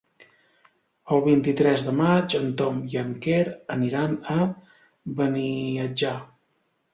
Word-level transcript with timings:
El 1.15 1.19
vint-i-tres 1.25 1.85
de 1.87 1.93
maig 1.99 2.35
en 2.39 2.49
Tom 2.61 2.79
i 2.93 2.97
en 3.03 3.11
Quer 3.27 3.43
aniran 3.77 4.17
a 4.37 4.39
Beniatjar. 5.21 6.17